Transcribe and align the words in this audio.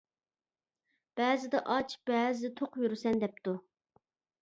بەزىدە 1.21 1.63
ئاچ، 1.75 1.95
بەزىدە 2.13 2.53
توق 2.65 2.83
يۈرىسەن، 2.85 3.25
-دەپتۇ. 3.25 3.59